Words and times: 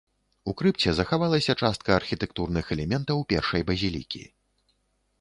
У 0.51 0.53
крыпце 0.61 0.93
захавалася 0.99 1.57
частка 1.67 1.89
архітэктурных 1.99 2.65
элементаў 2.79 3.17
першай 3.35 3.61
базілікі. 3.73 4.23